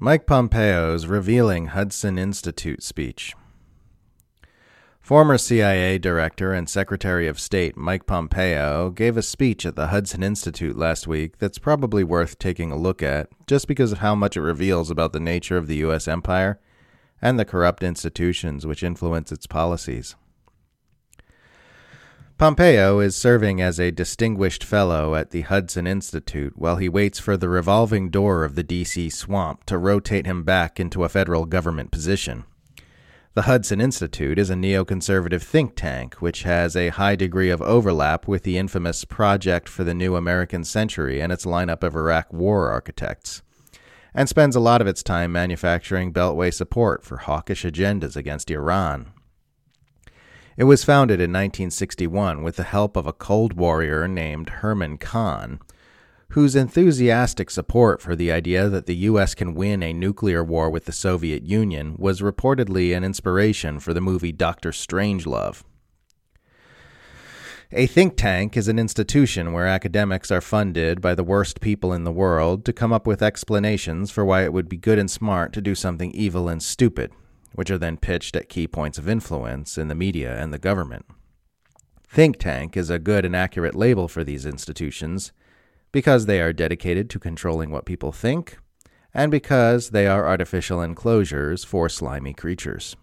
Mike 0.00 0.26
Pompeo's 0.26 1.08
revealing 1.08 1.66
Hudson 1.66 2.18
Institute 2.18 2.84
speech. 2.84 3.34
Former 5.00 5.36
CIA 5.36 5.98
Director 5.98 6.52
and 6.52 6.70
Secretary 6.70 7.26
of 7.26 7.40
State 7.40 7.76
Mike 7.76 8.06
Pompeo 8.06 8.90
gave 8.90 9.16
a 9.16 9.22
speech 9.22 9.66
at 9.66 9.74
the 9.74 9.88
Hudson 9.88 10.22
Institute 10.22 10.76
last 10.76 11.08
week 11.08 11.38
that's 11.38 11.58
probably 11.58 12.04
worth 12.04 12.38
taking 12.38 12.70
a 12.70 12.76
look 12.76 13.02
at 13.02 13.28
just 13.48 13.66
because 13.66 13.90
of 13.90 13.98
how 13.98 14.14
much 14.14 14.36
it 14.36 14.42
reveals 14.42 14.88
about 14.88 15.12
the 15.12 15.18
nature 15.18 15.56
of 15.56 15.66
the 15.66 15.78
U.S. 15.78 16.06
empire 16.06 16.60
and 17.20 17.36
the 17.36 17.44
corrupt 17.44 17.82
institutions 17.82 18.64
which 18.64 18.84
influence 18.84 19.32
its 19.32 19.48
policies. 19.48 20.14
Pompeo 22.38 23.00
is 23.00 23.16
serving 23.16 23.60
as 23.60 23.80
a 23.80 23.90
distinguished 23.90 24.62
fellow 24.62 25.16
at 25.16 25.32
the 25.32 25.40
Hudson 25.40 25.88
Institute 25.88 26.52
while 26.54 26.76
he 26.76 26.88
waits 26.88 27.18
for 27.18 27.36
the 27.36 27.48
revolving 27.48 28.10
door 28.10 28.44
of 28.44 28.54
the 28.54 28.62
D.C. 28.62 29.10
swamp 29.10 29.64
to 29.64 29.76
rotate 29.76 30.24
him 30.24 30.44
back 30.44 30.78
into 30.78 31.02
a 31.02 31.08
federal 31.08 31.46
government 31.46 31.90
position. 31.90 32.44
The 33.34 33.42
Hudson 33.42 33.80
Institute 33.80 34.38
is 34.38 34.50
a 34.50 34.54
neoconservative 34.54 35.42
think 35.42 35.74
tank 35.74 36.14
which 36.22 36.44
has 36.44 36.76
a 36.76 36.90
high 36.90 37.16
degree 37.16 37.50
of 37.50 37.60
overlap 37.60 38.28
with 38.28 38.44
the 38.44 38.56
infamous 38.56 39.04
Project 39.04 39.68
for 39.68 39.82
the 39.82 39.92
New 39.92 40.14
American 40.14 40.62
Century 40.62 41.20
and 41.20 41.32
its 41.32 41.44
lineup 41.44 41.82
of 41.82 41.96
Iraq 41.96 42.32
war 42.32 42.70
architects, 42.70 43.42
and 44.14 44.28
spends 44.28 44.54
a 44.54 44.60
lot 44.60 44.80
of 44.80 44.86
its 44.86 45.02
time 45.02 45.32
manufacturing 45.32 46.12
Beltway 46.12 46.54
support 46.54 47.04
for 47.04 47.16
hawkish 47.16 47.64
agendas 47.64 48.14
against 48.14 48.48
Iran. 48.48 49.12
It 50.58 50.64
was 50.64 50.82
founded 50.82 51.20
in 51.20 51.30
1961 51.30 52.42
with 52.42 52.56
the 52.56 52.64
help 52.64 52.96
of 52.96 53.06
a 53.06 53.12
Cold 53.12 53.52
Warrior 53.52 54.08
named 54.08 54.48
Herman 54.48 54.98
Kahn, 54.98 55.60
whose 56.30 56.56
enthusiastic 56.56 57.48
support 57.48 58.02
for 58.02 58.16
the 58.16 58.32
idea 58.32 58.68
that 58.68 58.86
the 58.86 58.96
U.S. 58.96 59.36
can 59.36 59.54
win 59.54 59.84
a 59.84 59.92
nuclear 59.92 60.42
war 60.42 60.68
with 60.68 60.86
the 60.86 60.92
Soviet 60.92 61.44
Union 61.44 61.94
was 61.96 62.22
reportedly 62.22 62.92
an 62.96 63.04
inspiration 63.04 63.78
for 63.78 63.94
the 63.94 64.00
movie 64.00 64.32
Doctor 64.32 64.72
Strangelove. 64.72 65.62
A 67.70 67.86
think 67.86 68.16
tank 68.16 68.56
is 68.56 68.66
an 68.66 68.80
institution 68.80 69.52
where 69.52 69.68
academics 69.68 70.32
are 70.32 70.40
funded 70.40 71.00
by 71.00 71.14
the 71.14 71.22
worst 71.22 71.60
people 71.60 71.92
in 71.92 72.02
the 72.02 72.10
world 72.10 72.64
to 72.64 72.72
come 72.72 72.92
up 72.92 73.06
with 73.06 73.22
explanations 73.22 74.10
for 74.10 74.24
why 74.24 74.42
it 74.42 74.52
would 74.52 74.68
be 74.68 74.76
good 74.76 74.98
and 74.98 75.08
smart 75.08 75.52
to 75.52 75.60
do 75.60 75.76
something 75.76 76.10
evil 76.10 76.48
and 76.48 76.64
stupid, 76.64 77.12
which 77.52 77.70
are 77.70 77.78
then 77.78 77.96
pitched 77.96 78.36
at 78.36 78.48
key 78.48 78.66
points 78.66 78.98
of 78.98 79.08
influence 79.08 79.78
in 79.78 79.88
the 79.88 79.94
media 79.94 80.36
and 80.36 80.52
the 80.52 80.58
government. 80.58 81.06
Think 82.08 82.38
tank 82.38 82.76
is 82.76 82.90
a 82.90 82.98
good 82.98 83.24
and 83.24 83.36
accurate 83.36 83.74
label 83.74 84.08
for 84.08 84.24
these 84.24 84.46
institutions 84.46 85.32
because 85.92 86.26
they 86.26 86.40
are 86.40 86.52
dedicated 86.52 87.08
to 87.10 87.18
controlling 87.18 87.70
what 87.70 87.86
people 87.86 88.12
think, 88.12 88.58
and 89.14 89.30
because 89.30 89.90
they 89.90 90.06
are 90.06 90.26
artificial 90.26 90.80
enclosures 90.82 91.64
for 91.64 91.88
slimy 91.88 92.34
creatures. 92.34 92.96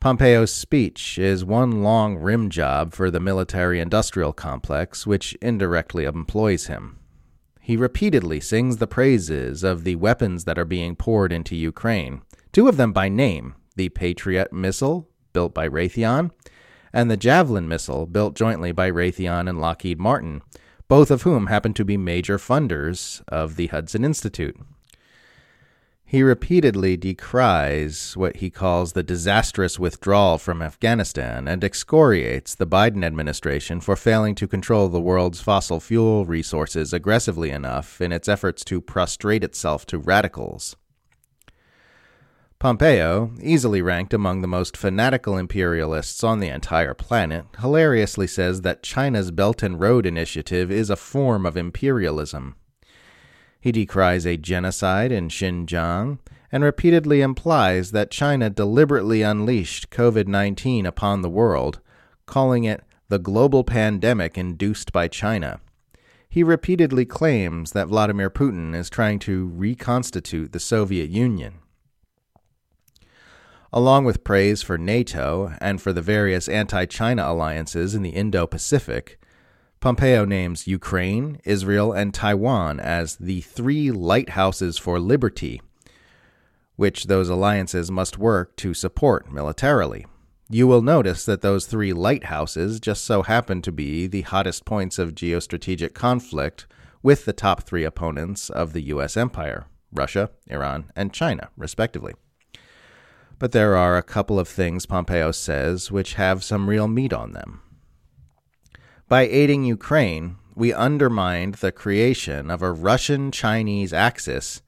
Pompeo's 0.00 0.52
speech 0.52 1.18
is 1.18 1.44
one 1.44 1.82
long 1.82 2.16
rim 2.16 2.50
job 2.50 2.92
for 2.92 3.10
the 3.10 3.20
military 3.20 3.80
industrial 3.80 4.34
complex, 4.34 5.06
which 5.06 5.32
indirectly 5.40 6.04
employs 6.04 6.66
him. 6.66 6.98
He 7.64 7.78
repeatedly 7.78 8.40
sings 8.40 8.76
the 8.76 8.86
praises 8.86 9.64
of 9.64 9.84
the 9.84 9.96
weapons 9.96 10.44
that 10.44 10.58
are 10.58 10.66
being 10.66 10.94
poured 10.94 11.32
into 11.32 11.56
Ukraine, 11.56 12.20
two 12.52 12.68
of 12.68 12.76
them 12.76 12.92
by 12.92 13.08
name 13.08 13.54
the 13.74 13.88
Patriot 13.88 14.52
missile, 14.52 15.08
built 15.32 15.54
by 15.54 15.66
Raytheon, 15.66 16.30
and 16.92 17.10
the 17.10 17.16
Javelin 17.16 17.66
missile, 17.66 18.04
built 18.04 18.36
jointly 18.36 18.70
by 18.70 18.90
Raytheon 18.90 19.48
and 19.48 19.62
Lockheed 19.62 19.98
Martin, 19.98 20.42
both 20.88 21.10
of 21.10 21.22
whom 21.22 21.46
happen 21.46 21.72
to 21.72 21.86
be 21.86 21.96
major 21.96 22.36
funders 22.36 23.22
of 23.28 23.56
the 23.56 23.68
Hudson 23.68 24.04
Institute. 24.04 24.58
He 26.06 26.22
repeatedly 26.22 26.96
decries 26.96 28.16
what 28.16 28.36
he 28.36 28.50
calls 28.50 28.92
the 28.92 29.02
disastrous 29.02 29.78
withdrawal 29.78 30.38
from 30.38 30.62
Afghanistan 30.62 31.48
and 31.48 31.64
excoriates 31.64 32.54
the 32.54 32.66
Biden 32.66 33.04
administration 33.04 33.80
for 33.80 33.96
failing 33.96 34.34
to 34.36 34.46
control 34.46 34.88
the 34.88 35.00
world's 35.00 35.40
fossil 35.40 35.80
fuel 35.80 36.24
resources 36.26 36.92
aggressively 36.92 37.50
enough 37.50 38.00
in 38.00 38.12
its 38.12 38.28
efforts 38.28 38.64
to 38.64 38.80
prostrate 38.80 39.42
itself 39.42 39.86
to 39.86 39.98
radicals. 39.98 40.76
Pompeo, 42.58 43.32
easily 43.42 43.82
ranked 43.82 44.14
among 44.14 44.40
the 44.40 44.48
most 44.48 44.76
fanatical 44.76 45.36
imperialists 45.36 46.22
on 46.22 46.38
the 46.38 46.48
entire 46.48 46.94
planet, 46.94 47.46
hilariously 47.60 48.26
says 48.26 48.60
that 48.60 48.82
China's 48.82 49.30
Belt 49.30 49.62
and 49.62 49.80
Road 49.80 50.06
Initiative 50.06 50.70
is 50.70 50.90
a 50.90 50.96
form 50.96 51.44
of 51.44 51.56
imperialism. 51.56 52.56
He 53.64 53.72
decries 53.72 54.26
a 54.26 54.36
genocide 54.36 55.10
in 55.10 55.30
Xinjiang 55.30 56.18
and 56.52 56.62
repeatedly 56.62 57.22
implies 57.22 57.92
that 57.92 58.10
China 58.10 58.50
deliberately 58.50 59.22
unleashed 59.22 59.88
COVID 59.88 60.26
19 60.26 60.84
upon 60.84 61.22
the 61.22 61.30
world, 61.30 61.80
calling 62.26 62.64
it 62.64 62.82
the 63.08 63.18
global 63.18 63.64
pandemic 63.64 64.36
induced 64.36 64.92
by 64.92 65.08
China. 65.08 65.60
He 66.28 66.42
repeatedly 66.42 67.06
claims 67.06 67.72
that 67.72 67.88
Vladimir 67.88 68.28
Putin 68.28 68.74
is 68.74 68.90
trying 68.90 69.18
to 69.20 69.46
reconstitute 69.46 70.52
the 70.52 70.60
Soviet 70.60 71.08
Union 71.08 71.54
along 73.72 74.04
with 74.04 74.24
praise 74.24 74.60
for 74.60 74.76
NATO 74.76 75.54
and 75.58 75.80
for 75.80 75.94
the 75.94 76.02
various 76.02 76.48
anti 76.50 76.84
China 76.84 77.24
alliances 77.26 77.94
in 77.94 78.02
the 78.02 78.10
Indo 78.10 78.46
Pacific. 78.46 79.18
Pompeo 79.84 80.24
names 80.24 80.66
Ukraine, 80.66 81.42
Israel, 81.44 81.92
and 81.92 82.14
Taiwan 82.14 82.80
as 82.80 83.16
the 83.16 83.42
three 83.42 83.90
lighthouses 83.90 84.78
for 84.78 84.98
liberty, 84.98 85.60
which 86.76 87.04
those 87.04 87.28
alliances 87.28 87.90
must 87.90 88.16
work 88.16 88.56
to 88.56 88.72
support 88.72 89.30
militarily. 89.30 90.06
You 90.48 90.66
will 90.66 90.80
notice 90.80 91.26
that 91.26 91.42
those 91.42 91.66
three 91.66 91.92
lighthouses 91.92 92.80
just 92.80 93.04
so 93.04 93.24
happen 93.24 93.60
to 93.60 93.70
be 93.70 94.06
the 94.06 94.22
hottest 94.22 94.64
points 94.64 94.98
of 94.98 95.14
geostrategic 95.14 95.92
conflict 95.92 96.66
with 97.02 97.26
the 97.26 97.34
top 97.34 97.64
three 97.64 97.84
opponents 97.84 98.48
of 98.48 98.72
the 98.72 98.84
U.S. 98.84 99.18
empire 99.18 99.66
Russia, 99.92 100.30
Iran, 100.46 100.90
and 100.96 101.12
China, 101.12 101.50
respectively. 101.58 102.14
But 103.38 103.52
there 103.52 103.76
are 103.76 103.98
a 103.98 104.02
couple 104.02 104.40
of 104.40 104.48
things 104.48 104.86
Pompeo 104.86 105.30
says 105.30 105.90
which 105.90 106.14
have 106.14 106.42
some 106.42 106.70
real 106.70 106.88
meat 106.88 107.12
on 107.12 107.32
them. 107.32 107.60
By 109.06 109.22
aiding 109.22 109.64
Ukraine, 109.64 110.36
we 110.54 110.72
undermined 110.72 111.56
the 111.56 111.72
creation 111.72 112.50
of 112.50 112.62
a 112.62 112.72
Russian 112.72 113.30
Chinese 113.30 113.92
axis 113.92 114.62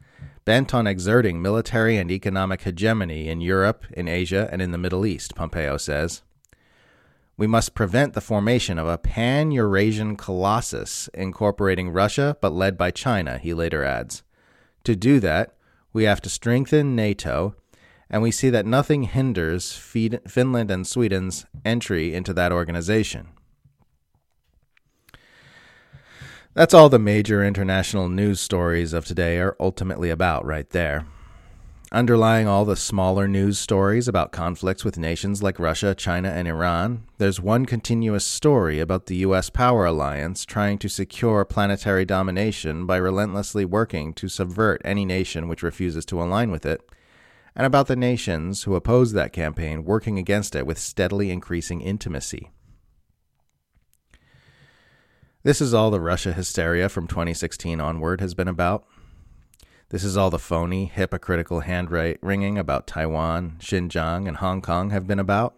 bent 0.44 0.74
on 0.74 0.86
exerting 0.86 1.40
military 1.40 1.96
and 1.96 2.10
economic 2.10 2.60
hegemony 2.60 3.28
in 3.30 3.40
Europe, 3.40 3.86
in 3.92 4.08
Asia, 4.08 4.46
and 4.52 4.60
in 4.60 4.72
the 4.72 4.78
Middle 4.78 5.06
East, 5.06 5.34
Pompeo 5.34 5.78
says. 5.78 6.22
We 7.38 7.46
must 7.46 7.74
prevent 7.74 8.12
the 8.12 8.20
formation 8.20 8.78
of 8.78 8.86
a 8.86 8.98
pan 8.98 9.52
Eurasian 9.52 10.16
colossus 10.16 11.08
incorporating 11.14 11.88
Russia 11.88 12.36
but 12.42 12.52
led 12.52 12.76
by 12.76 12.90
China, 12.90 13.38
he 13.38 13.54
later 13.54 13.84
adds. 13.84 14.22
To 14.84 14.94
do 14.94 15.18
that, 15.20 15.54
we 15.94 16.04
have 16.04 16.20
to 16.20 16.28
strengthen 16.28 16.94
NATO 16.94 17.54
and 18.10 18.20
we 18.20 18.30
see 18.30 18.50
that 18.50 18.66
nothing 18.66 19.04
hinders 19.04 19.72
Finland 19.72 20.70
and 20.70 20.86
Sweden's 20.86 21.46
entry 21.64 22.14
into 22.14 22.34
that 22.34 22.52
organization. 22.52 23.28
That's 26.56 26.72
all 26.72 26.88
the 26.88 26.98
major 26.98 27.44
international 27.44 28.08
news 28.08 28.40
stories 28.40 28.94
of 28.94 29.04
today 29.04 29.38
are 29.40 29.54
ultimately 29.60 30.08
about, 30.08 30.46
right 30.46 30.66
there. 30.70 31.04
Underlying 31.92 32.48
all 32.48 32.64
the 32.64 32.76
smaller 32.76 33.28
news 33.28 33.58
stories 33.58 34.08
about 34.08 34.32
conflicts 34.32 34.82
with 34.82 34.96
nations 34.96 35.42
like 35.42 35.58
Russia, 35.58 35.94
China, 35.94 36.30
and 36.30 36.48
Iran, 36.48 37.02
there's 37.18 37.42
one 37.42 37.66
continuous 37.66 38.24
story 38.24 38.80
about 38.80 39.04
the 39.04 39.16
U.S. 39.16 39.50
power 39.50 39.84
alliance 39.84 40.46
trying 40.46 40.78
to 40.78 40.88
secure 40.88 41.44
planetary 41.44 42.06
domination 42.06 42.86
by 42.86 42.96
relentlessly 42.96 43.66
working 43.66 44.14
to 44.14 44.26
subvert 44.26 44.80
any 44.82 45.04
nation 45.04 45.48
which 45.48 45.62
refuses 45.62 46.06
to 46.06 46.22
align 46.22 46.50
with 46.50 46.64
it 46.64 46.80
and 47.54 47.66
about 47.66 47.86
the 47.86 47.96
nations 47.96 48.62
who 48.62 48.74
oppose 48.74 49.12
that 49.12 49.34
campaign 49.34 49.84
working 49.84 50.18
against 50.18 50.56
it 50.56 50.66
with 50.66 50.78
steadily 50.78 51.30
increasing 51.30 51.82
intimacy. 51.82 52.50
This 55.46 55.60
is 55.60 55.72
all 55.72 55.92
the 55.92 56.00
Russia 56.00 56.32
hysteria 56.32 56.88
from 56.88 57.06
2016 57.06 57.80
onward 57.80 58.20
has 58.20 58.34
been 58.34 58.48
about. 58.48 58.84
This 59.90 60.02
is 60.02 60.16
all 60.16 60.28
the 60.28 60.40
phony, 60.40 60.86
hypocritical 60.86 61.60
hand 61.60 61.88
wringing 61.88 62.58
about 62.58 62.88
Taiwan, 62.88 63.54
Xinjiang, 63.60 64.26
and 64.26 64.38
Hong 64.38 64.60
Kong 64.60 64.90
have 64.90 65.06
been 65.06 65.20
about. 65.20 65.56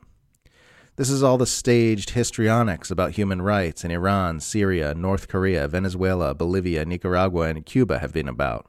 This 0.96 1.08
is 1.08 1.22
all 1.22 1.38
the 1.38 1.46
staged 1.46 2.10
histrionics 2.10 2.90
about 2.90 3.12
human 3.12 3.40
rights 3.40 3.82
in 3.82 3.90
Iran, 3.90 4.40
Syria, 4.40 4.94
North 4.94 5.26
Korea, 5.26 5.66
Venezuela, 5.66 6.34
Bolivia, 6.34 6.84
Nicaragua, 6.84 7.48
and 7.48 7.64
Cuba 7.64 7.98
have 7.98 8.12
been 8.12 8.28
about. 8.28 8.66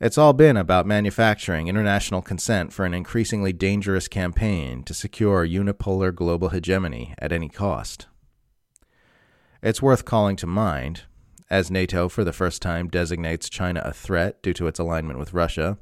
It's 0.00 0.16
all 0.16 0.32
been 0.32 0.56
about 0.56 0.86
manufacturing 0.86 1.68
international 1.68 2.22
consent 2.22 2.72
for 2.72 2.86
an 2.86 2.94
increasingly 2.94 3.52
dangerous 3.52 4.08
campaign 4.08 4.84
to 4.84 4.94
secure 4.94 5.46
unipolar 5.46 6.14
global 6.14 6.48
hegemony 6.48 7.14
at 7.18 7.30
any 7.30 7.50
cost. 7.50 8.06
It's 9.66 9.82
worth 9.82 10.04
calling 10.04 10.36
to 10.36 10.46
mind, 10.46 11.02
as 11.50 11.72
NATO 11.72 12.08
for 12.08 12.22
the 12.22 12.32
first 12.32 12.62
time 12.62 12.86
designates 12.86 13.50
China 13.50 13.82
a 13.84 13.92
threat 13.92 14.40
due 14.40 14.52
to 14.52 14.68
its 14.68 14.78
alignment 14.78 15.18
with 15.18 15.34
Russia, 15.34 15.76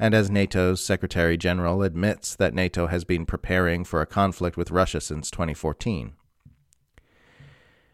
and 0.00 0.14
as 0.14 0.32
NATO's 0.32 0.80
Secretary 0.80 1.36
General 1.36 1.84
admits 1.84 2.34
that 2.34 2.54
NATO 2.54 2.88
has 2.88 3.04
been 3.04 3.24
preparing 3.24 3.84
for 3.84 4.00
a 4.00 4.04
conflict 4.04 4.56
with 4.56 4.72
Russia 4.72 5.00
since 5.00 5.30
2014. 5.30 6.14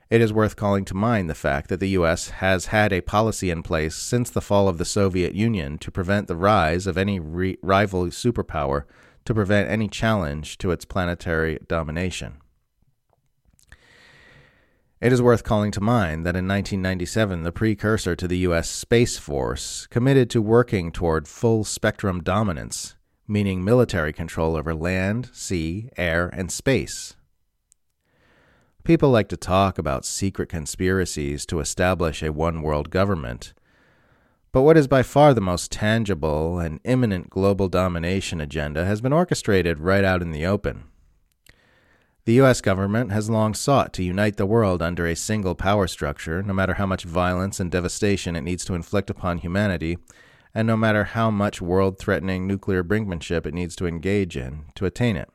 It 0.08 0.22
is 0.22 0.32
worth 0.32 0.56
calling 0.56 0.86
to 0.86 0.94
mind 0.94 1.28
the 1.28 1.34
fact 1.34 1.68
that 1.68 1.80
the 1.80 1.90
U.S. 1.90 2.30
has 2.30 2.66
had 2.68 2.90
a 2.90 3.02
policy 3.02 3.50
in 3.50 3.62
place 3.62 3.94
since 3.94 4.30
the 4.30 4.40
fall 4.40 4.70
of 4.70 4.78
the 4.78 4.86
Soviet 4.86 5.34
Union 5.34 5.76
to 5.80 5.90
prevent 5.90 6.28
the 6.28 6.34
rise 6.36 6.86
of 6.86 6.96
any 6.96 7.20
re- 7.20 7.58
rival 7.60 8.06
superpower, 8.06 8.84
to 9.26 9.34
prevent 9.34 9.68
any 9.68 9.86
challenge 9.86 10.56
to 10.56 10.70
its 10.70 10.86
planetary 10.86 11.58
domination. 11.68 12.38
It 14.98 15.12
is 15.12 15.20
worth 15.20 15.44
calling 15.44 15.72
to 15.72 15.80
mind 15.82 16.24
that 16.24 16.36
in 16.36 16.48
1997, 16.48 17.42
the 17.42 17.52
precursor 17.52 18.16
to 18.16 18.26
the 18.26 18.38
U.S. 18.38 18.70
Space 18.70 19.18
Force 19.18 19.86
committed 19.88 20.30
to 20.30 20.40
working 20.40 20.90
toward 20.90 21.28
full 21.28 21.64
spectrum 21.64 22.22
dominance, 22.22 22.96
meaning 23.28 23.62
military 23.62 24.14
control 24.14 24.56
over 24.56 24.74
land, 24.74 25.28
sea, 25.34 25.90
air, 25.98 26.30
and 26.32 26.50
space. 26.50 27.14
People 28.84 29.10
like 29.10 29.28
to 29.28 29.36
talk 29.36 29.76
about 29.76 30.06
secret 30.06 30.48
conspiracies 30.48 31.44
to 31.44 31.60
establish 31.60 32.22
a 32.22 32.32
one 32.32 32.62
world 32.62 32.88
government. 32.88 33.52
But 34.50 34.62
what 34.62 34.78
is 34.78 34.88
by 34.88 35.02
far 35.02 35.34
the 35.34 35.42
most 35.42 35.70
tangible 35.70 36.58
and 36.58 36.80
imminent 36.84 37.28
global 37.28 37.68
domination 37.68 38.40
agenda 38.40 38.86
has 38.86 39.02
been 39.02 39.12
orchestrated 39.12 39.78
right 39.78 40.04
out 40.04 40.22
in 40.22 40.30
the 40.30 40.46
open. 40.46 40.84
The 42.26 42.34
U.S. 42.34 42.60
government 42.60 43.12
has 43.12 43.30
long 43.30 43.54
sought 43.54 43.92
to 43.92 44.02
unite 44.02 44.36
the 44.36 44.46
world 44.46 44.82
under 44.82 45.06
a 45.06 45.14
single 45.14 45.54
power 45.54 45.86
structure, 45.86 46.42
no 46.42 46.52
matter 46.52 46.74
how 46.74 46.84
much 46.84 47.04
violence 47.04 47.60
and 47.60 47.70
devastation 47.70 48.34
it 48.34 48.40
needs 48.40 48.64
to 48.64 48.74
inflict 48.74 49.10
upon 49.10 49.38
humanity, 49.38 49.98
and 50.52 50.66
no 50.66 50.76
matter 50.76 51.04
how 51.04 51.30
much 51.30 51.62
world 51.62 52.00
threatening 52.00 52.44
nuclear 52.44 52.82
brinkmanship 52.82 53.46
it 53.46 53.54
needs 53.54 53.76
to 53.76 53.86
engage 53.86 54.36
in 54.36 54.64
to 54.74 54.86
attain 54.86 55.14
it. 55.16 55.30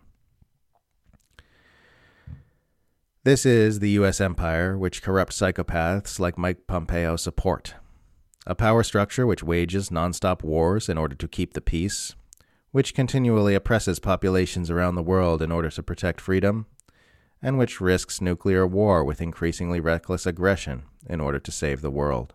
This 3.24 3.46
is 3.46 3.80
the 3.80 3.92
U.S. 3.92 4.20
empire 4.20 4.78
which 4.78 5.02
corrupt 5.02 5.32
psychopaths 5.32 6.20
like 6.20 6.38
Mike 6.38 6.68
Pompeo 6.68 7.16
support. 7.16 7.76
A 8.46 8.54
power 8.54 8.84
structure 8.84 9.26
which 9.26 9.44
wages 9.44 9.92
nonstop 9.92 10.44
wars 10.44 10.90
in 10.90 10.98
order 10.98 11.16
to 11.16 11.28
keep 11.30 11.54
the 11.54 11.62
peace, 11.62 12.16
which 12.72 12.94
continually 12.94 13.56
oppresses 13.56 13.98
populations 14.00 14.70
around 14.70 14.96
the 14.96 15.02
world 15.02 15.42
in 15.42 15.54
order 15.54 15.70
to 15.70 15.82
protect 15.82 16.20
freedom, 16.20 16.66
and 17.42 17.58
which 17.58 17.82
risks 17.82 18.22
nuclear 18.22 18.66
war 18.68 19.04
with 19.04 19.22
increasingly 19.22 19.80
reckless 19.80 20.26
aggression 20.26 20.84
in 21.08 21.20
order 21.20 21.40
to 21.40 21.52
save 21.52 21.82
the 21.82 21.92
world. 21.92 22.34